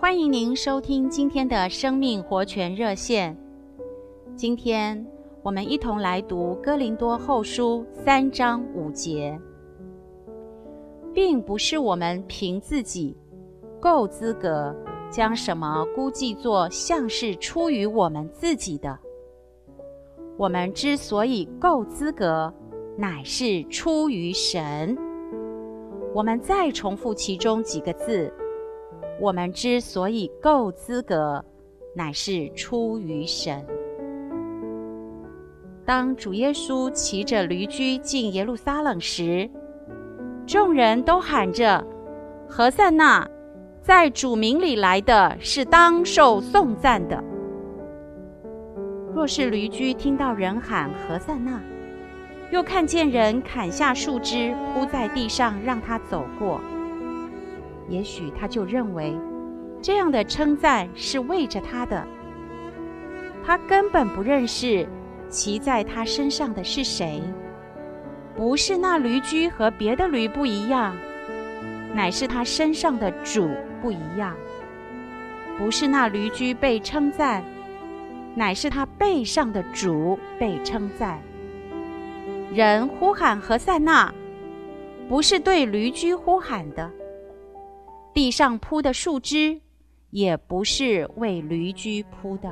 [0.00, 3.36] 欢迎您收听今天的生命活泉热线。
[4.34, 5.06] 今天
[5.42, 9.38] 我们一同来读《哥林多后书》三章五节，
[11.12, 13.14] 并不是我们凭自己
[13.78, 14.74] 够资格
[15.10, 18.98] 将什么估计作像是出于我们自己的。
[20.38, 22.50] 我们之所以够资格，
[22.96, 24.96] 乃是出于神。
[26.14, 28.32] 我们再重复其中几个字。
[29.20, 31.44] 我们之所以够资格，
[31.94, 33.62] 乃是出于神。
[35.84, 39.50] 当主耶稣骑着驴驹进耶路撒冷时，
[40.46, 41.84] 众人都喊着
[42.48, 43.28] ：“何塞那，
[43.82, 47.22] 在主名里来的是当受颂赞的。”
[49.12, 51.60] 若是驴驹听到人喊何塞那，
[52.50, 56.58] 又看见人砍下树枝铺在地上让他走过。
[57.90, 59.14] 也许他就认为，
[59.82, 62.06] 这样的称赞是为着他的。
[63.44, 64.88] 他根本不认识
[65.28, 67.22] 骑在他身上的是谁，
[68.36, 70.94] 不是那驴驹和别的驴不一样，
[71.94, 73.50] 乃是他身上的主
[73.82, 74.36] 不一样。
[75.58, 77.44] 不是那驴驹被称赞，
[78.34, 81.20] 乃是他背上的主被称赞。
[82.54, 84.14] 人呼喊何塞纳，
[85.08, 86.90] 不是对驴驹呼喊的。
[88.12, 89.60] 地上铺的树枝，
[90.10, 92.50] 也不是为驴驹铺的。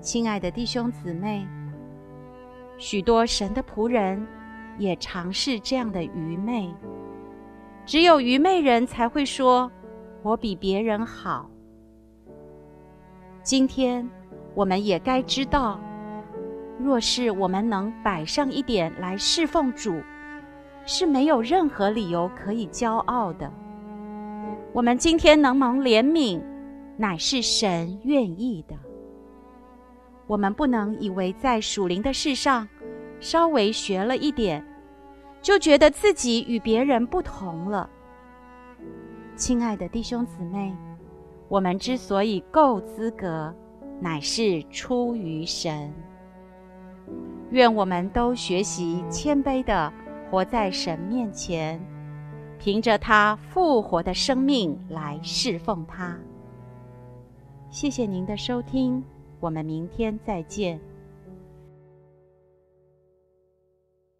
[0.00, 1.46] 亲爱的弟兄姊妹，
[2.76, 4.26] 许多神的仆人
[4.78, 6.74] 也尝试这样的愚昧。
[7.86, 9.70] 只有愚昧人才会说
[10.22, 11.48] ：“我比别人好。”
[13.44, 14.08] 今天
[14.54, 15.80] 我们也该知道，
[16.80, 19.94] 若是我们能摆上一点来侍奉主，
[20.84, 23.50] 是没有任何理由可以骄傲的。
[24.72, 26.42] 我们今天能蒙怜悯，
[26.96, 28.74] 乃是神愿意的。
[30.26, 32.68] 我们不能以为在属灵的事上
[33.20, 34.64] 稍微学了一点，
[35.40, 37.88] 就觉得自己与别人不同了。
[39.36, 40.74] 亲爱的弟兄姊妹，
[41.48, 43.54] 我们之所以够资格，
[44.00, 45.92] 乃是出于神。
[47.50, 49.92] 愿我们都学习谦卑的。
[50.32, 51.78] 活在神面前，
[52.58, 56.18] 凭着他复活的生命来侍奉他。
[57.68, 59.04] 谢谢您的收听，
[59.40, 60.80] 我们明天再见。